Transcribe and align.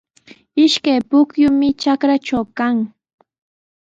Ishkay 0.65 0.99
pukyumi 1.09 1.67
trakraatraw 1.79 2.45
kan. 2.57 2.77